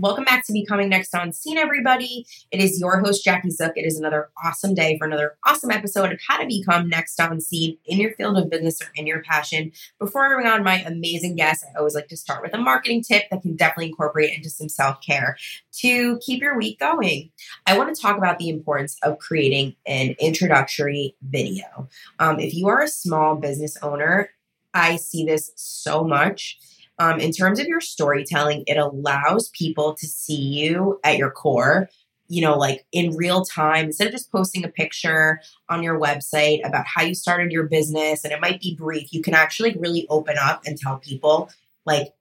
[0.00, 2.26] Welcome back to Becoming Next on Scene, everybody.
[2.50, 3.74] It is your host, Jackie Zook.
[3.76, 7.40] It is another awesome day for another awesome episode of how to become next on
[7.40, 9.70] scene in your field of business or in your passion.
[10.00, 13.04] Before I bring on my amazing guest, I always like to start with a marketing
[13.04, 15.36] tip that can definitely incorporate into some self care
[15.74, 17.30] to keep your week going.
[17.68, 21.88] I want to talk about the importance of creating an introductory video.
[22.18, 24.30] Um, if you are a small business owner,
[24.74, 26.58] I see this so much
[26.98, 31.88] um, in terms of your storytelling, it allows people to see you at your core,
[32.28, 36.66] you know, like in real time, instead of just posting a picture on your website
[36.66, 40.06] about how you started your business and it might be brief, you can actually really
[40.08, 41.50] open up and tell people,
[41.84, 42.14] like,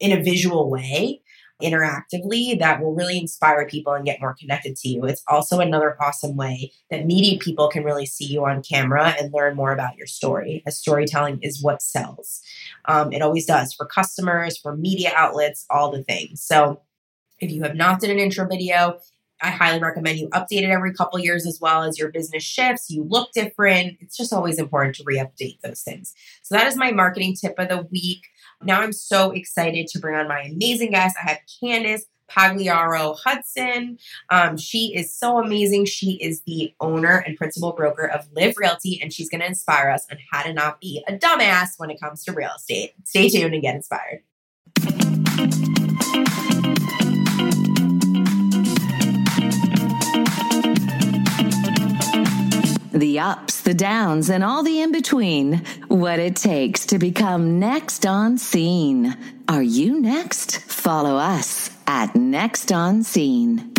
[0.00, 1.21] in a visual way
[1.62, 5.04] interactively that will really inspire people and get more connected to you.
[5.04, 9.32] It's also another awesome way that media people can really see you on camera and
[9.32, 12.40] learn more about your story, as storytelling is what sells.
[12.86, 16.42] Um, it always does for customers, for media outlets, all the things.
[16.42, 16.82] So
[17.40, 18.98] if you have not done an intro video,
[19.44, 22.88] I highly recommend you update it every couple years as well as your business shifts.
[22.90, 23.96] You look different.
[24.00, 26.14] It's just always important to re-update those things.
[26.42, 28.22] So that is my marketing tip of the week.
[28.64, 31.16] Now I'm so excited to bring on my amazing guest.
[31.22, 33.98] I have Candice Pagliaro Hodgson.
[34.30, 35.84] Um, she is so amazing.
[35.86, 39.90] She is the owner and principal broker of Lyv Realty, and she's going to inspire
[39.90, 42.94] us on how to not be a dumbass when it comes to real estate.
[43.04, 44.22] Stay tuned and get inspired.
[53.02, 55.64] The ups, the downs, and all the in between.
[55.88, 59.16] What it takes to become next on scene.
[59.48, 60.60] Are you next?
[60.60, 63.72] Follow us at Next on Scene.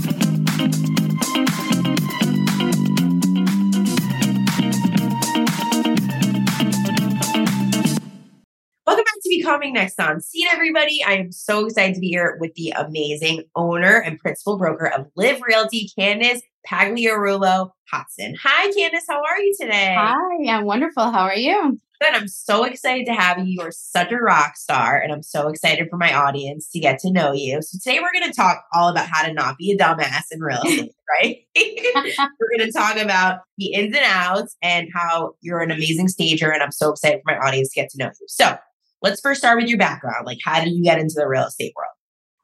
[8.85, 11.01] Welcome back to Becoming Next on Scene, everybody.
[11.01, 15.07] I am so excited to be here with the amazing owner and principal broker of
[15.17, 18.36] Lyv Realty, Candice Pagliarulo Hodgson.
[18.42, 19.03] Hi, Candice.
[19.08, 19.95] How are you today?
[19.97, 21.11] Hi, I'm wonderful.
[21.11, 21.79] How are you?
[22.01, 22.13] Good.
[22.13, 23.46] I'm so excited to have you.
[23.46, 27.00] You are such a rock star, and I'm so excited for my audience to get
[27.00, 27.62] to know you.
[27.62, 30.41] So today we're going to talk all about how to not be a dumbass in
[30.41, 30.91] real estate,
[31.22, 31.38] right?
[31.56, 36.52] we're going to talk about the ins and outs and how you're an amazing stager,
[36.52, 38.28] and I'm so excited for my audience to get to know you.
[38.28, 38.57] So
[39.02, 40.25] let's first start with your background.
[40.25, 41.94] Like, how did you get into the real estate world?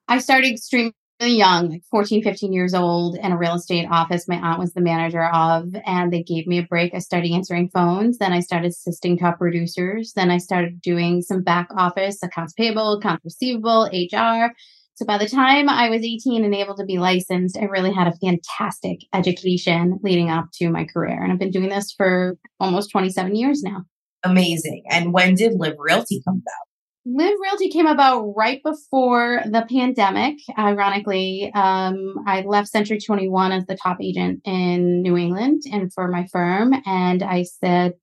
[0.08, 0.94] I started extremely
[1.28, 4.82] young, like 14, 15 years old, in a real estate office my aunt was the
[4.82, 5.76] manager of.
[5.86, 6.94] And they gave me a break.
[6.94, 8.18] I started answering phones.
[8.18, 10.14] Then I started assisting top producers.
[10.16, 14.54] Then I started doing some back office, accounts payable, accounts receivable, HR.
[14.94, 18.08] So by the time I was 18 and able to be licensed, I really had
[18.08, 21.24] a fantastic education leading up to my career.
[21.24, 23.84] And I've been doing this for almost 27 years now.
[24.24, 24.84] Amazing.
[24.90, 26.69] And when did Lyv Realty come about?
[27.10, 30.38] Lyv Realty came about right before the pandemic.
[30.58, 36.08] Ironically, um, I left Century 21 as the top agent in New England and for
[36.08, 36.74] my firm.
[36.86, 37.94] And I said,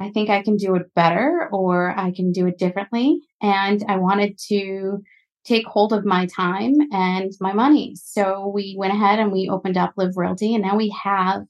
[0.00, 3.20] I think I can do it better or I can do it differently.
[3.40, 4.98] And I wanted to
[5.46, 7.94] take hold of my time and my money.
[7.96, 11.42] So we went ahead and we opened up Lyv Realty and now we have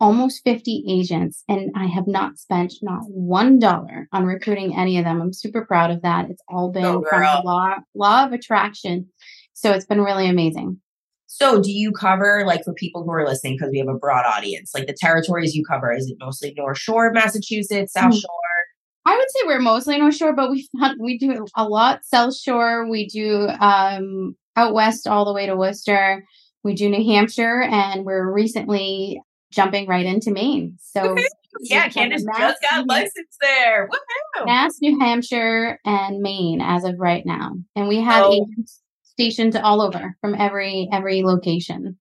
[0.00, 5.04] almost 50 agents and I have not spent not one dollar on recruiting any of
[5.04, 5.20] them.
[5.20, 6.30] I'm super proud of that.
[6.30, 9.08] It's all been oh, from the law, law of attraction.
[9.54, 10.80] So it's been really amazing.
[11.26, 14.24] So do you cover like for people who are listening, because we have a broad
[14.24, 18.18] audience, like the territories you cover, is it mostly North Shore, Massachusetts, South mm-hmm.
[18.18, 18.58] Shore?
[19.04, 20.68] I would say we're mostly North Shore, but we
[21.00, 22.88] we do a lot South Shore.
[22.88, 26.24] We do um, out west all the way to Worcester.
[26.64, 29.20] We do New Hampshire, and we're recently
[29.50, 30.76] jumping right into Maine.
[30.80, 31.16] So
[31.60, 33.88] yeah, Candace just got licensed there.
[33.88, 34.46] Woohoo!
[34.46, 38.32] Mass, New Hampshire, and Maine as of right now, and we have oh.
[38.32, 41.98] agents stationed all over from every every location.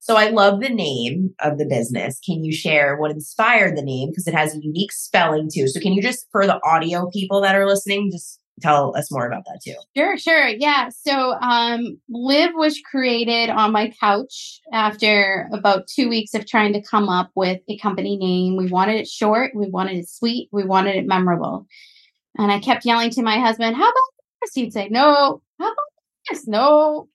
[0.00, 2.20] So I love the name of the business.
[2.24, 5.66] Can you share what inspired the name because it has a unique spelling too?
[5.66, 9.26] So can you just for the audio people that are listening, just tell us more
[9.26, 9.74] about that too.
[9.96, 10.48] Sure, sure.
[10.48, 10.88] Yeah.
[10.88, 16.82] So um Live was created on my couch after about two weeks of trying to
[16.82, 18.56] come up with a company name.
[18.56, 21.66] We wanted it short, we wanted it sweet, we wanted it memorable.
[22.38, 24.54] And I kept yelling to my husband, How about this?
[24.54, 25.76] He'd say, No, how about
[26.30, 26.46] this?
[26.46, 27.08] No.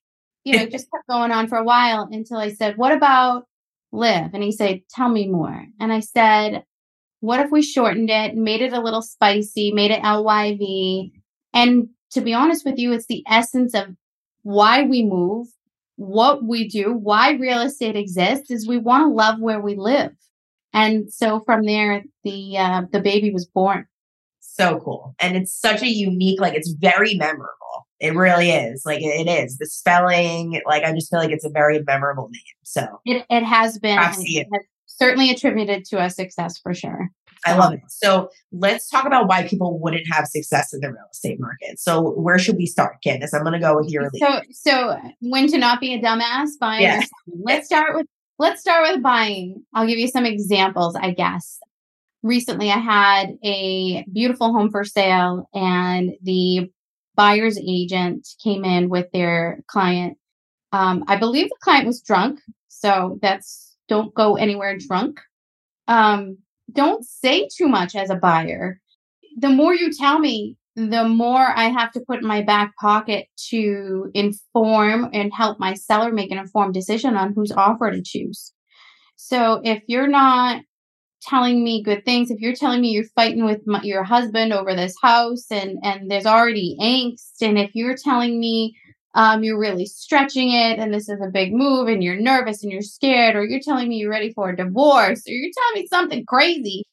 [0.43, 3.45] You know, just kept going on for a while until I said, What about
[3.91, 4.31] live?
[4.33, 5.65] And he said, Tell me more.
[5.79, 6.63] And I said,
[7.21, 11.11] what if we shortened it, made it a little spicy, made it LYV,
[11.53, 13.95] and to be honest with you, it's the essence of
[14.43, 15.47] why we move,
[15.95, 20.11] what we do, why real estate exists is we want to love where we live.
[20.73, 23.85] And so from there, the uh, the baby was born.
[24.39, 25.15] so cool.
[25.19, 27.87] And it's such a unique, like it's very memorable.
[27.99, 28.83] It really is.
[28.85, 29.57] Like it is.
[29.57, 32.41] The spelling, like I just feel like it's a very memorable name.
[32.63, 34.47] So it, it has been it.
[34.51, 37.09] has certainly attributed to a success for sure.
[37.45, 37.81] I love it.
[37.87, 41.79] So let's talk about why people wouldn't have success in the real estate market.
[41.79, 43.33] So where should we start, Candice?
[43.33, 44.19] I'm going to go with your lead.
[44.19, 47.01] So, so when to not be a dumbass buying.
[47.27, 48.07] Let's start with
[48.37, 49.63] let's start with buying.
[49.73, 51.59] I'll give you some examples, I guess.
[52.23, 56.71] Recently, I had a beautiful home for sale, and the
[57.15, 60.17] buyer's agent came in with their client.
[60.71, 65.19] Um, I believe the client was drunk, so that's don't go anywhere drunk.
[65.87, 66.37] Um,
[66.73, 68.79] don't say too much as a buyer.
[69.37, 73.27] The more you tell me, the more I have to put in my back pocket
[73.49, 78.53] to inform and help my seller make an informed decision on whose offer to choose.
[79.17, 80.61] So if you're not
[81.21, 84.73] telling me good things, if you're telling me you're fighting with my, your husband over
[84.75, 88.75] this house and and there's already angst, and if you're telling me
[89.13, 92.71] um, you're really stretching it and this is a big move and you're nervous and
[92.71, 95.87] you're scared, or you're telling me you're ready for a divorce, or you're telling me
[95.87, 96.83] something crazy,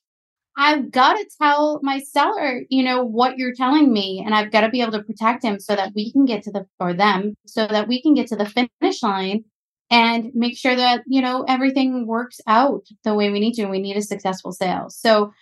[0.56, 4.62] I've got to tell my seller, you know, what you're telling me, and I've got
[4.62, 7.34] to be able to protect him so that we can get to the, or them,
[7.46, 9.44] so that we can get to the finish line
[9.90, 13.62] and make sure that, you know, everything works out the way we need to.
[13.62, 14.90] And We need a successful sale.
[14.90, 15.32] So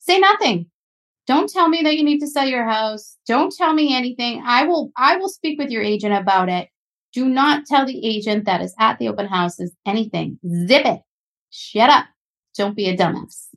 [0.00, 0.71] say nothing.
[1.26, 3.16] Don't tell me that you need to sell your house.
[3.26, 4.42] Don't tell me anything.
[4.44, 6.68] I will, I will speak with your agent about it.
[7.12, 10.38] Do not tell the agent that is at the open houses anything.
[10.66, 11.00] Zip it.
[11.50, 12.06] Shut up.
[12.56, 13.48] Don't be a dumbass.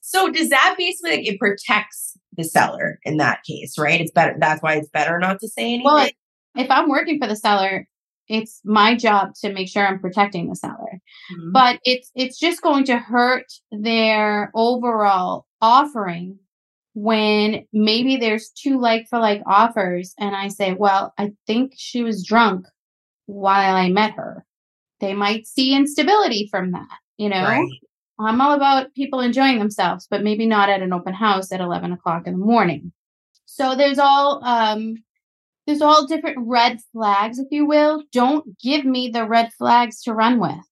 [0.00, 4.00] So does that basically like it protects the seller in that case, right?
[4.00, 4.36] It's better.
[4.38, 5.84] That's why it's better not to say anything.
[5.84, 6.08] Well,
[6.56, 7.86] if I'm working for the seller,
[8.28, 11.00] it's my job to make sure I'm protecting the seller.
[11.32, 11.52] Mhm.
[11.52, 16.38] But it's it's just going to hurt their overall offering
[17.00, 22.02] when maybe there's two like for like offers and I say, "Well, I think she
[22.02, 22.66] was drunk
[23.26, 24.44] while I met her."
[25.00, 27.44] They might see instability from that, you know?
[27.44, 27.68] Right.
[28.18, 31.92] I'm all about people enjoying themselves, but maybe not at an open house at 11
[31.92, 32.92] o'clock in the morning.
[33.46, 34.96] So there's all, um,
[35.66, 38.02] there's all different red flags, if you will.
[38.12, 40.66] Don't give me the red flags to run with.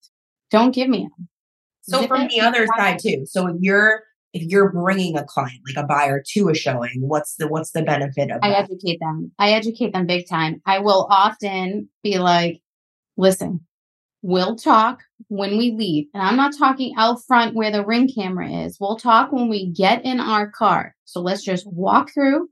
[0.51, 1.29] Don't give me them.
[1.83, 3.27] So Zip from the other side too.
[3.27, 4.03] So if you're
[4.37, 7.83] if you're bringing a client like a buyer to a showing, what's the what's the
[7.83, 8.65] benefit of I that?
[8.65, 9.33] educate them.
[9.39, 10.61] I educate them big time.
[10.67, 12.61] I will often be like,
[13.17, 13.61] listen,
[14.21, 16.09] we'll talk when we leave.
[16.13, 18.77] And I'm not talking out front where the ring camera is.
[18.79, 20.95] We'll talk when we get in our car.
[21.07, 22.49] So let's just walk through.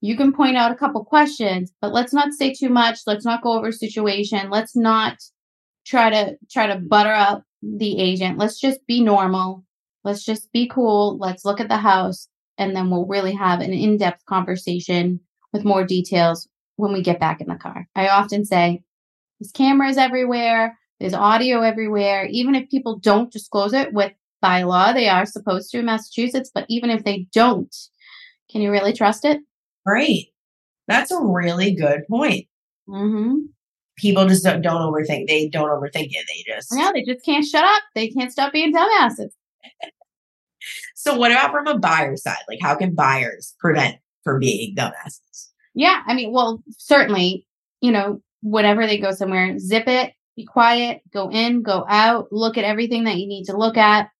[0.00, 3.00] You can point out a couple questions, but let's not say too much.
[3.06, 4.48] Let's not go over situation.
[4.48, 5.18] Let's not
[5.84, 8.38] try to try to butter up the agent.
[8.38, 9.64] Let's just be normal.
[10.04, 11.18] Let's just be cool.
[11.18, 15.20] Let's look at the house and then we'll really have an in-depth conversation
[15.52, 17.88] with more details when we get back in the car.
[17.94, 18.82] I often say
[19.38, 22.26] there's cameras everywhere, there's audio everywhere.
[22.26, 26.50] Even if people don't disclose it with by law, they are supposed to in Massachusetts,
[26.52, 27.74] but even if they don't,
[28.50, 29.40] can you really trust it?
[29.84, 30.32] Great.
[30.86, 32.46] That's a really good point.
[32.88, 33.46] Mm-hmm.
[33.96, 35.26] People just don't, don't overthink.
[35.26, 36.24] They don't overthink it.
[36.28, 37.82] They just Yeah, they just can't shut up.
[37.94, 39.30] They can't stop being dumbasses.
[40.94, 42.36] So what about from a buyer side?
[42.48, 45.48] Like how can buyers prevent from being dumbasses?
[45.74, 47.46] Yeah, I mean, well, certainly,
[47.80, 52.58] you know, whenever they go somewhere, zip it, be quiet, go in, go out, look
[52.58, 54.10] at everything that you need to look at,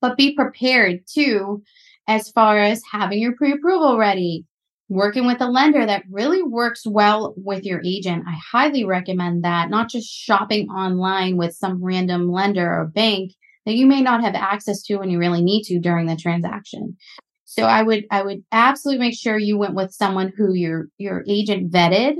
[0.00, 1.62] but be prepared too,
[2.06, 4.44] as far as having your pre approval ready,
[4.88, 8.24] working with a lender that really works well with your agent.
[8.26, 13.32] I highly recommend that, not just shopping online with some random lender or bank
[13.66, 16.96] that you may not have access to when you really need to during the transaction.
[17.44, 21.24] So I would I would absolutely make sure you went with someone who your your
[21.28, 22.14] agent vetted.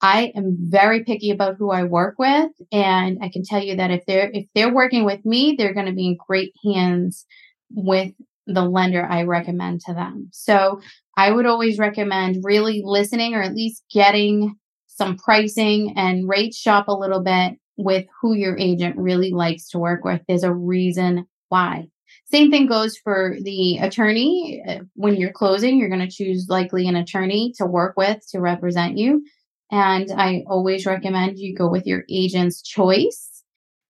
[0.00, 3.90] I am very picky about who I work with and I can tell you that
[3.90, 7.26] if they're if they're working with me, they're going to be in great hands
[7.70, 8.12] with
[8.46, 10.28] the lender I recommend to them.
[10.32, 10.80] So
[11.16, 16.88] I would always recommend really listening or at least getting some pricing and rate shop
[16.88, 20.20] a little bit with who your agent really likes to work with.
[20.26, 21.88] There's a reason why.
[22.26, 24.62] Same thing goes for the attorney.
[24.66, 28.40] Uh, When you're closing, you're going to choose likely an attorney to work with to
[28.40, 29.24] represent you.
[29.70, 33.42] And I always recommend you go with your agent's choice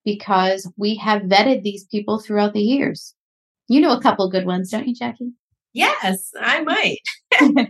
[0.04, 3.14] because we have vetted these people throughout the years.
[3.68, 5.32] You know a couple good ones, don't you, Jackie?
[5.72, 7.00] Yes, I might.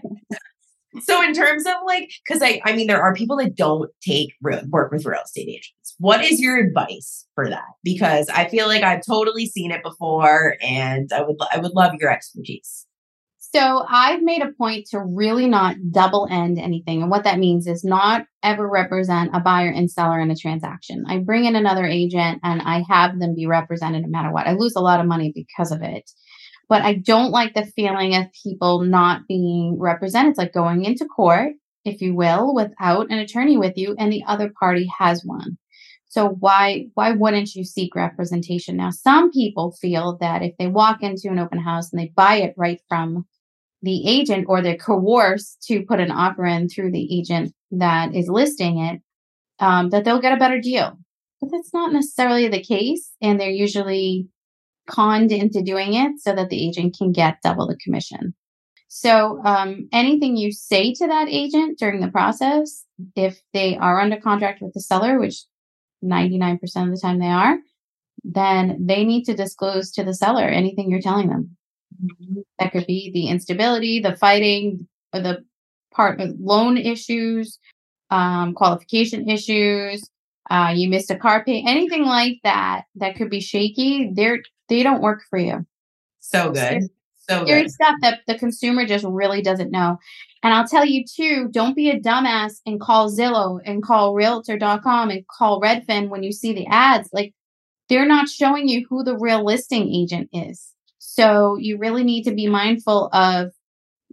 [1.02, 4.34] so in terms of like, because I, I mean, there are people that don't take
[4.42, 5.94] real, work with real estate agents.
[5.98, 7.64] What is your advice for that?
[7.82, 11.94] Because I feel like I've totally seen it before, and I would, I would love
[12.00, 12.86] your expertise.
[13.54, 17.02] So I've made a point to really not double end anything.
[17.02, 21.04] And what that means is not ever represent a buyer and seller in a transaction.
[21.08, 24.48] I bring in another agent and I have them be represented no matter what.
[24.48, 26.10] I lose a lot of money because of it.
[26.68, 30.30] But I don't like the feeling of people not being represented.
[30.30, 31.52] It's like going into court,
[31.84, 35.58] if you will, without an attorney with you and the other party has one.
[36.08, 38.76] So why why wouldn't you seek representation?
[38.76, 42.36] Now some people feel that if they walk into an open house and they buy
[42.36, 43.26] it right from
[43.82, 48.28] the agent or they're coerced to put an offer in through the agent that is
[48.28, 49.02] listing it,
[49.58, 50.96] um, that they'll get a better deal.
[51.40, 53.10] But that's not necessarily the case.
[53.20, 54.28] And they're usually
[54.86, 58.34] conned into doing it so that the agent can get double the commission.
[58.88, 62.84] So um, anything you say to that agent during the process,
[63.16, 65.42] if they are under contract with the seller, which
[66.04, 67.58] 99% of the time they are,
[68.22, 71.56] then they need to disclose to the seller anything you're telling them.
[72.58, 75.44] That could be the instability, the fighting, or the
[75.92, 77.58] part loan issues,
[78.10, 80.08] um, qualification issues.
[80.50, 84.10] Uh, you missed a car pay, anything like that that could be shaky.
[84.12, 85.66] They're they don't work for you.
[86.20, 86.88] So good.
[87.28, 87.70] So good.
[87.70, 89.98] stuff that the consumer just really doesn't know.
[90.42, 95.10] And I'll tell you too, don't be a dumbass and call Zillow and call realtor.com
[95.10, 97.08] and call Redfin when you see the ads.
[97.12, 97.32] Like
[97.88, 100.72] they're not showing you who the real listing agent is.
[100.98, 103.52] So you really need to be mindful of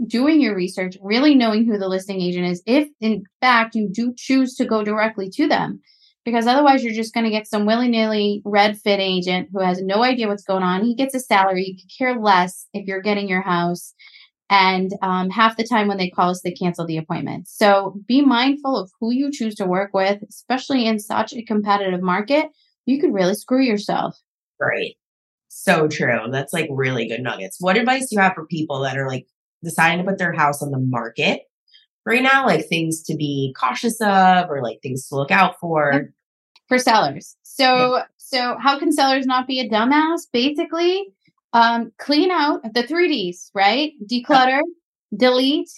[0.07, 4.13] doing your research, really knowing who the listing agent is, if in fact you do
[4.15, 5.81] choose to go directly to them.
[6.23, 10.03] Because otherwise, you're just going to get some willy nilly Redfin agent who has no
[10.03, 10.83] idea what's going on.
[10.83, 11.65] He gets a salary.
[11.65, 13.93] You could care less if you're getting your house.
[14.51, 17.47] And um, half the time when they call us, they cancel the appointment.
[17.47, 22.01] So be mindful of who you choose to work with, especially in such a competitive
[22.01, 22.47] market.
[22.85, 24.19] You could really screw yourself.
[24.59, 24.95] Right.
[25.47, 26.27] So true.
[26.29, 27.57] That's like really good nuggets.
[27.59, 29.25] What advice do you have for people that are like
[29.63, 31.43] deciding to put their house on the market
[32.05, 32.45] right now?
[32.45, 36.13] Like things to be cautious of or like things to look out for?
[36.67, 37.35] For sellers.
[37.43, 40.21] So, so how can sellers not be a dumbass?
[40.31, 41.07] Basically,
[41.53, 43.91] um, clean out the three Ds, right?
[44.09, 44.61] Declutter,
[45.15, 45.69] delete,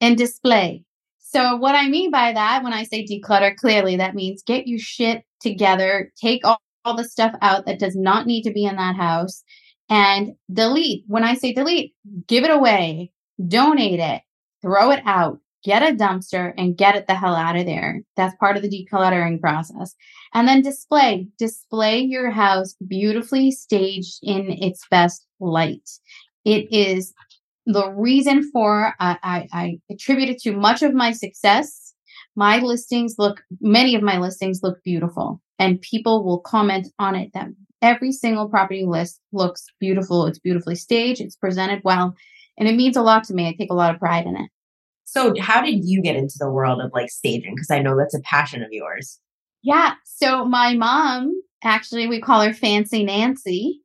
[0.00, 0.84] and display.
[1.20, 4.78] So, what I mean by that when I say declutter, clearly that means get your
[4.78, 8.76] shit together, take all all the stuff out that does not need to be in
[8.76, 9.42] that house
[9.88, 11.04] and delete.
[11.06, 11.94] When I say delete,
[12.26, 13.10] give it away,
[13.48, 14.22] donate it,
[14.62, 18.02] throw it out, get a dumpster and get it the hell out of there.
[18.16, 19.94] That's part of the decluttering process.
[20.34, 25.88] And then display, display your house beautifully staged in its best light.
[26.44, 27.14] It is
[27.66, 31.94] the reason for, uh, I, I attribute it to much of my success.
[32.36, 37.30] My listings look, many of my listings look beautiful and people will comment on it
[37.32, 37.48] that
[37.80, 40.26] every single property list looks beautiful.
[40.26, 41.20] It's beautifully staged.
[41.20, 42.14] It's presented well.
[42.58, 43.48] And it means a lot to me.
[43.48, 44.50] I take a lot of pride in it.
[45.04, 47.54] So, how did you get into the world of like staging?
[47.54, 49.20] Because I know that's a passion of yours.
[49.62, 49.94] Yeah.
[50.04, 53.80] So, my mom, actually, we call her Fancy Nancy.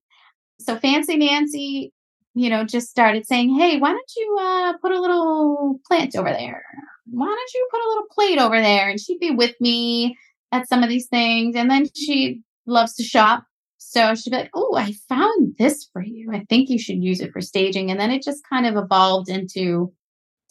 [0.60, 1.94] So, Fancy Nancy,
[2.34, 6.30] you know, just started saying, Hey, why don't you uh, put a little plant over
[6.30, 6.64] there?
[7.06, 8.90] Why don't you put a little plate over there?
[8.90, 10.18] And she'd be with me
[10.52, 11.56] at some of these things.
[11.56, 13.44] And then she loves to shop.
[13.78, 16.32] So she'd be like, Oh, I found this for you.
[16.34, 17.92] I think you should use it for staging.
[17.92, 19.92] And then it just kind of evolved into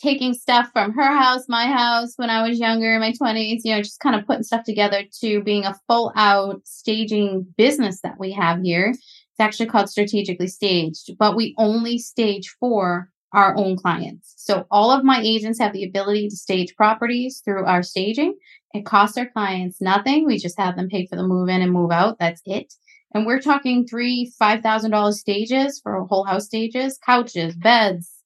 [0.01, 3.75] taking stuff from her house, my house when I was younger, in my 20s, you
[3.75, 8.19] know, just kind of putting stuff together to being a full out staging business that
[8.19, 8.91] we have here.
[8.91, 14.35] It's actually called Strategically Staged, but we only stage for our own clients.
[14.37, 18.37] So all of my agents have the ability to stage properties through our staging.
[18.73, 20.27] It costs our clients nothing.
[20.27, 22.19] We just have them pay for the move in and move out.
[22.19, 22.73] That's it.
[23.15, 28.18] And we're talking three, five thousand dollars stages for whole house stages, couches, beds,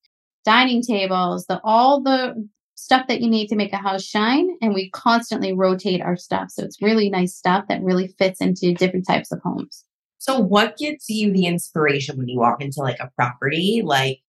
[0.45, 4.51] dining tables, the all the stuff that you need to make a house shine.
[4.61, 6.51] And we constantly rotate our stuff.
[6.51, 9.85] So it's really nice stuff that really fits into different types of homes.
[10.19, 13.83] So what gives you the inspiration when you walk into like a property?
[13.85, 14.21] Like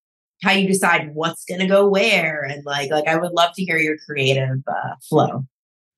[0.44, 3.64] how you decide what's going to go where and like like I would love to
[3.64, 5.46] hear your creative uh, flow.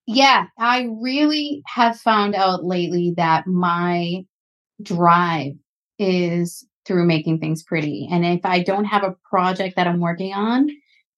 [0.08, 4.26] Yeah, I really have found out lately that my
[4.82, 5.54] drive
[5.98, 8.08] is through making things pretty.
[8.12, 10.70] And if I don't have a project that I'm working on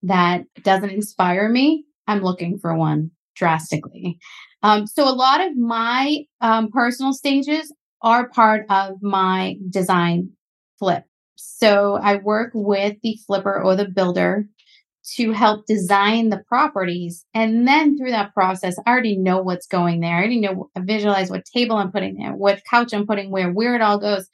[0.03, 4.17] that doesn't inspire me, I'm looking for one drastically.
[4.63, 10.31] Um, so a lot of my um, personal stages are part of my design
[10.79, 11.03] flip.
[11.35, 14.47] So I work with the flipper or the builder
[15.15, 17.25] to help design the properties.
[17.33, 20.13] And then through that process, I already know what's going there.
[20.13, 23.51] I already know, I visualize what table I'm putting there, what couch I'm putting where,
[23.51, 24.27] where it all goes.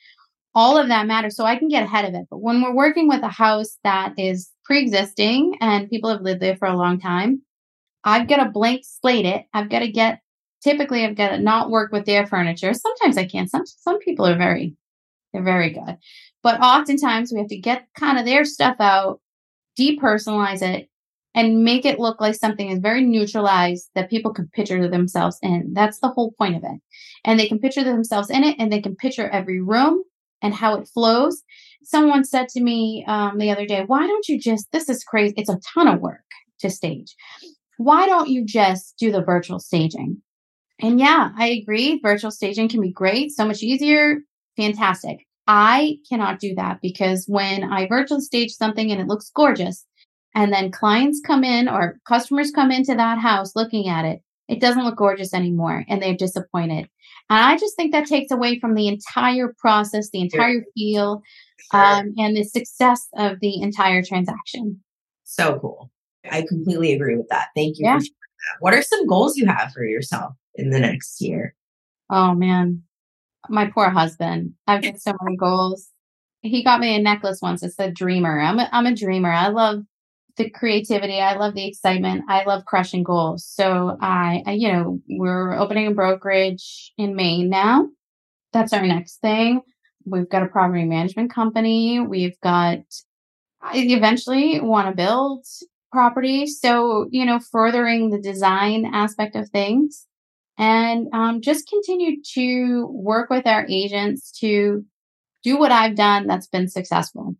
[0.56, 1.36] All of that matters.
[1.36, 2.28] So I can get ahead of it.
[2.30, 6.56] But when we're working with a house that is pre-existing and people have lived there
[6.56, 7.42] for a long time.
[8.04, 9.46] I've got to blank slate it.
[9.54, 10.20] I've got to get
[10.62, 12.74] typically I've got to not work with their furniture.
[12.74, 13.48] Sometimes I can.
[13.48, 14.76] Some some people are very
[15.32, 15.98] they're very good.
[16.42, 19.20] But oftentimes we have to get kind of their stuff out,
[19.80, 20.90] depersonalize it,
[21.34, 25.72] and make it look like something is very neutralized that people can picture themselves in.
[25.74, 26.80] That's the whole point of it.
[27.26, 30.04] And they can picture themselves in it and they can picture every room
[30.44, 31.42] and how it flows.
[31.82, 35.34] Someone said to me um, the other day, why don't you just, this is crazy.
[35.38, 36.22] It's a ton of work
[36.60, 37.16] to stage.
[37.78, 40.22] Why don't you just do the virtual staging?
[40.80, 42.00] And yeah, I agree.
[42.04, 44.20] Virtual staging can be great, so much easier.
[44.58, 45.26] Fantastic.
[45.48, 49.86] I cannot do that because when I virtual stage something and it looks gorgeous,
[50.36, 54.60] and then clients come in or customers come into that house looking at it, it
[54.60, 56.90] doesn't look gorgeous anymore and they're disappointed.
[57.30, 61.22] And I just think that takes away from the entire process, the entire feel,
[61.72, 61.80] sure.
[61.80, 64.82] um, and the success of the entire transaction.
[65.24, 65.92] So cool.
[66.30, 67.48] I completely agree with that.
[67.56, 68.00] Thank you yeah.
[68.60, 71.56] What are some goals you have for yourself in the next year?
[72.10, 72.84] Oh man,
[73.50, 74.54] my poor husband.
[74.68, 75.90] I've got so many goals.
[76.42, 77.64] He got me a necklace once.
[77.64, 78.40] It said dreamer.
[78.40, 79.32] I'm a, I'm a dreamer.
[79.32, 79.84] I love
[80.38, 81.20] the creativity.
[81.20, 82.26] I love the excitement.
[82.28, 83.46] I love crushing goals.
[83.46, 87.88] So I, I, you know, we're opening a brokerage in Maine now.
[88.52, 89.62] That's our next thing.
[90.06, 92.00] We've got a property management company.
[92.00, 92.80] We've got,
[93.62, 95.46] I eventually want to build
[95.92, 96.48] property.
[96.48, 100.08] So, you know, furthering the design aspect of things
[100.58, 104.84] and um, just continue to work with our agents to
[105.44, 107.36] do what I've done that's been successful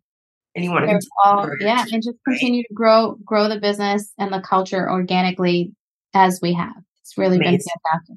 [0.54, 2.66] and you want to all, yeah and just continue right?
[2.68, 5.72] to grow grow the business and the culture organically
[6.14, 7.52] as we have it's really Amazing.
[7.52, 8.16] been fantastic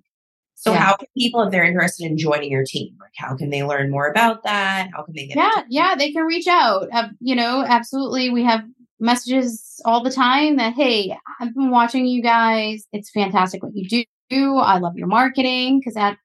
[0.56, 0.80] so yeah.
[0.80, 3.90] how can people if they're interested in joining your team like how can they learn
[3.90, 7.36] more about that how can they get yeah yeah they can reach out uh, you
[7.36, 8.64] know absolutely we have
[9.00, 14.06] messages all the time that hey i've been watching you guys it's fantastic what you
[14.30, 16.18] do i love your marketing because that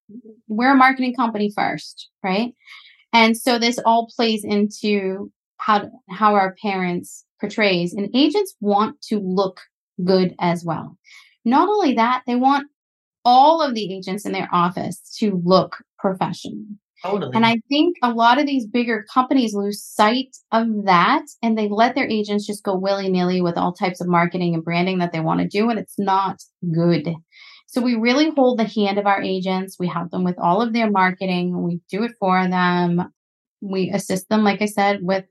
[0.49, 2.55] we're a marketing company first right
[3.13, 5.31] and so this all plays into
[5.65, 9.61] how how our parents portrays and agents want to look
[10.05, 10.97] good as well
[11.45, 12.67] not only that they want
[13.25, 16.65] all of the agents in their office to look professional
[17.03, 17.33] Totally.
[17.35, 21.69] And I think a lot of these bigger companies lose sight of that and they
[21.69, 25.13] let their agents just go willy nilly with all types of marketing and branding that
[25.13, 25.69] they want to do.
[25.69, 26.41] And it's not
[26.73, 27.13] good.
[27.67, 29.79] So we really hold the hand of our agents.
[29.81, 31.63] We help them with all of their marketing.
[31.63, 33.13] We do it for them.
[33.61, 35.25] We assist them, like I said, with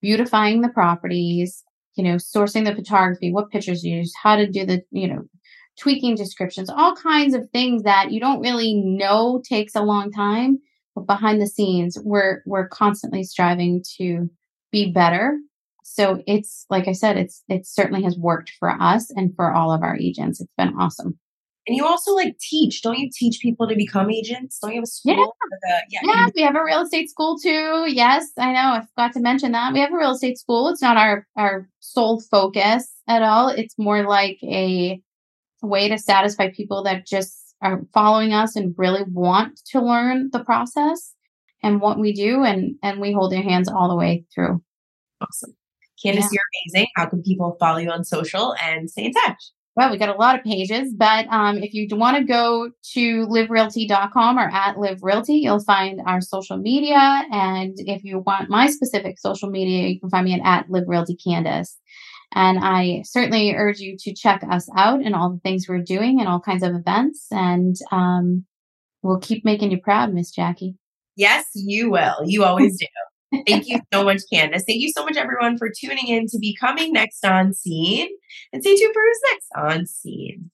[0.00, 1.64] beautifying the properties,
[1.96, 5.22] you know, sourcing the photography, what pictures use, how to do the, you know,
[5.78, 10.58] tweaking descriptions, all kinds of things that you don't really know takes a long time.
[10.94, 14.28] But behind the scenes, we're we're constantly striving to
[14.72, 15.38] be better.
[15.82, 19.72] So it's like I said, it's it certainly has worked for us and for all
[19.72, 20.40] of our agents.
[20.40, 21.18] It's been awesome.
[21.66, 24.58] And you also like teach, don't you teach people to become agents?
[24.58, 25.14] Don't you have a school?
[25.14, 25.76] Yeah.
[25.76, 26.00] A, yeah.
[26.02, 27.84] yeah, we have a real estate school too.
[27.86, 28.72] Yes, I know.
[28.72, 29.72] I forgot to mention that.
[29.72, 30.68] We have a real estate school.
[30.68, 33.48] It's not our our sole focus at all.
[33.48, 35.02] It's more like a
[35.62, 40.42] way to satisfy people that just are following us and really want to learn the
[40.42, 41.14] process
[41.62, 44.62] and what we do and and we hold their hands all the way through.
[45.20, 45.54] Awesome.
[46.02, 46.28] Candice, yeah.
[46.32, 46.42] you're
[46.74, 46.88] amazing.
[46.96, 49.50] How can people follow you on social and stay in touch?
[49.76, 53.26] Well, we got a lot of pages, but um, if you want to go to
[53.26, 57.24] lyvrealty.com or at lyvrealty, you'll find our social media.
[57.30, 61.76] And if you want my specific social media, you can find me at, at lyvrealtycandice.
[62.32, 66.20] And I certainly urge you to check us out and all the things we're doing
[66.20, 67.26] and all kinds of events.
[67.30, 68.44] And um,
[69.02, 70.74] we'll keep making you proud, Miss Jackie.
[71.16, 72.16] Yes, you will.
[72.24, 72.86] You always do.
[73.46, 74.64] Thank you so much, Candice.
[74.66, 78.08] Thank you so much, everyone, for tuning in to Becoming Next on Scene.
[78.52, 80.50] And stay tuned for who's next on Scene.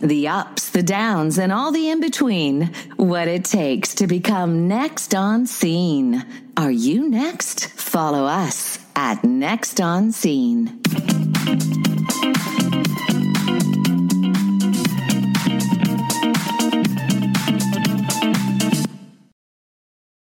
[0.00, 2.72] The ups, the downs, and all the in between.
[2.96, 6.24] What it takes to become next on scene.
[6.56, 7.68] Are you next?
[7.68, 10.80] Follow us at Next on Scene.